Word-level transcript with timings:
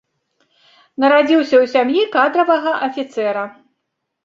Нарадзіўся 1.05 1.55
ў 1.63 1.71
сям'і 1.75 2.03
кадравага 2.17 2.71
афіцэра. 2.89 3.47